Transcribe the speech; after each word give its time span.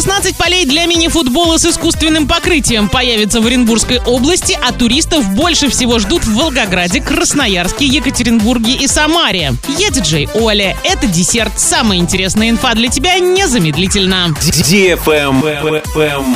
16 0.00 0.34
полей 0.36 0.64
для 0.64 0.86
мини-футбола 0.86 1.58
с 1.58 1.66
искусственным 1.66 2.26
покрытием 2.26 2.88
появится 2.88 3.42
в 3.42 3.46
Оренбургской 3.46 4.00
области, 4.00 4.58
а 4.66 4.72
туристов 4.72 5.28
больше 5.34 5.68
всего 5.68 5.98
ждут 5.98 6.24
в 6.24 6.32
Волгограде, 6.32 7.02
Красноярске, 7.02 7.84
Екатеринбурге 7.84 8.76
и 8.76 8.86
Самаре. 8.86 9.52
Я 9.76 9.90
диджей 9.90 10.26
Оля. 10.32 10.74
Это 10.84 11.06
десерт. 11.06 11.52
Самая 11.60 11.98
интересная 11.98 12.48
инфа 12.48 12.72
для 12.72 12.88
тебя 12.88 13.18
незамедлительно. 13.18 14.34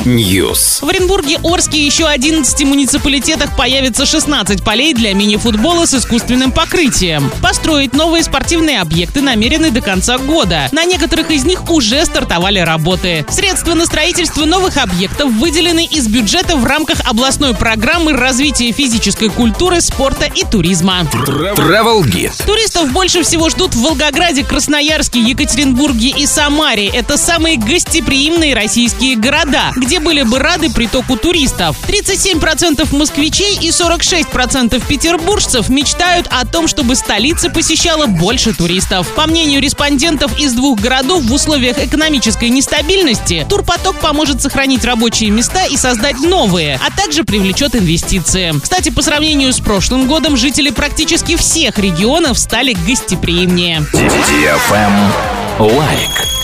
News. 0.05 0.85
В 0.85 0.89
Оренбурге, 0.89 1.39
Орске 1.43 1.79
и 1.79 1.85
еще 1.85 2.05
11 2.05 2.67
муниципалитетах 2.67 3.57
появится 3.57 4.05
16 4.05 4.63
полей 4.63 4.93
для 4.93 5.15
мини-футбола 5.15 5.87
с 5.87 5.95
искусственным 5.95 6.51
покрытием. 6.51 7.31
Построить 7.41 7.93
новые 7.93 8.23
спортивные 8.23 8.79
объекты 8.79 9.21
намерены 9.21 9.71
до 9.71 9.81
конца 9.81 10.19
года. 10.19 10.69
На 10.71 10.85
некоторых 10.85 11.31
из 11.31 11.45
них 11.45 11.67
уже 11.71 12.05
стартовали 12.05 12.59
работы. 12.59 13.25
Средства 13.27 13.54
на 13.75 13.85
строительство 13.85 14.45
новых 14.45 14.77
объектов 14.77 15.31
выделены 15.31 15.85
из 15.85 16.07
бюджета 16.07 16.55
в 16.55 16.65
рамках 16.65 16.99
областной 17.05 17.53
программы 17.53 18.13
развития 18.13 18.71
физической 18.71 19.29
культуры, 19.29 19.81
спорта 19.81 20.25
и 20.25 20.43
туризма. 20.43 21.01
Travel 21.01 22.03
Guide. 22.03 22.45
Туристов 22.45 22.91
больше 22.91 23.23
всего 23.23 23.49
ждут 23.49 23.75
в 23.75 23.81
Волгограде, 23.81 24.43
Красноярске, 24.43 25.19
Екатеринбурге 25.19 26.09
и 26.09 26.25
Самаре. 26.25 26.87
Это 26.87 27.17
самые 27.17 27.57
гостеприимные 27.57 28.55
российские 28.55 29.15
города, 29.15 29.71
где 29.75 29.99
были 29.99 30.23
бы 30.23 30.39
рады 30.39 30.71
притоку 30.71 31.17
туристов. 31.17 31.77
37% 31.87 32.95
москвичей 32.95 33.57
и 33.61 33.69
46% 33.69 34.81
петербуржцев 34.87 35.69
мечтают 35.69 36.27
о 36.29 36.45
том, 36.45 36.67
чтобы 36.67 36.95
столица 36.95 37.49
посещала 37.49 38.05
больше 38.05 38.53
туристов. 38.53 39.07
По 39.15 39.27
мнению 39.27 39.61
респондентов 39.61 40.39
из 40.39 40.53
двух 40.53 40.79
городов 40.79 41.23
в 41.23 41.33
условиях 41.33 41.77
экономической 41.79 42.49
нестабильности, 42.49 43.44
турпоток 43.47 43.99
поможет 43.99 44.41
сохранить 44.41 44.83
рабочие 44.83 45.29
места 45.29 45.65
и 45.65 45.77
создать 45.77 46.19
новые, 46.19 46.79
а 46.85 46.91
также 46.95 47.23
привлечет 47.23 47.75
инвестиции. 47.75 48.53
Кстати, 48.61 48.89
по 48.89 49.01
сравнению 49.01 49.53
с 49.53 49.59
прошлым 49.59 50.07
годом, 50.07 50.37
жители 50.37 50.69
практически 50.69 51.35
всех 51.35 51.77
регионов 51.79 52.37
стали 52.37 52.75
гостеприимнее. 52.85 53.85
Лайк. 55.59 56.34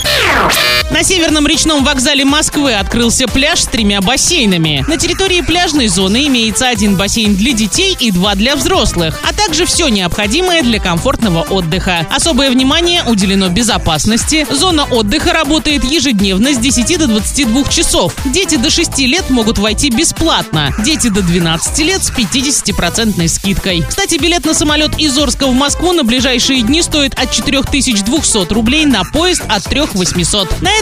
На 0.92 1.02
северном 1.02 1.46
речном 1.46 1.84
вокзале 1.84 2.26
Москвы 2.26 2.74
открылся 2.74 3.26
пляж 3.26 3.60
с 3.60 3.66
тремя 3.66 4.02
бассейнами. 4.02 4.84
На 4.86 4.98
территории 4.98 5.40
пляжной 5.40 5.88
зоны 5.88 6.26
имеется 6.26 6.68
один 6.68 6.96
бассейн 6.96 7.34
для 7.34 7.54
детей 7.54 7.96
и 7.98 8.10
два 8.10 8.34
для 8.34 8.56
взрослых, 8.56 9.18
а 9.26 9.32
также 9.32 9.64
все 9.64 9.88
необходимое 9.88 10.62
для 10.62 10.78
комфортного 10.78 11.46
отдыха. 11.48 12.06
Особое 12.10 12.50
внимание 12.50 13.02
уделено 13.04 13.48
безопасности. 13.48 14.46
Зона 14.50 14.84
отдыха 14.84 15.32
работает 15.32 15.82
ежедневно 15.82 16.52
с 16.52 16.58
10 16.58 16.98
до 16.98 17.06
22 17.06 17.64
часов. 17.64 18.14
Дети 18.26 18.56
до 18.56 18.68
6 18.68 18.98
лет 18.98 19.30
могут 19.30 19.58
войти 19.58 19.88
бесплатно. 19.88 20.74
Дети 20.84 21.08
до 21.08 21.22
12 21.22 21.78
лет 21.78 22.04
с 22.04 22.10
50% 22.10 23.26
скидкой. 23.28 23.82
Кстати, 23.88 24.16
билет 24.16 24.44
на 24.44 24.52
самолет 24.52 24.98
из 24.98 25.16
Орска 25.16 25.46
в 25.46 25.54
Москву 25.54 25.92
на 25.92 26.04
ближайшие 26.04 26.60
дни 26.60 26.82
стоит 26.82 27.14
от 27.18 27.32
4200 27.32 28.52
рублей 28.52 28.84
на 28.84 29.04
поезд 29.04 29.42
от 29.48 29.64
3800. 29.64 30.60
На 30.60 30.81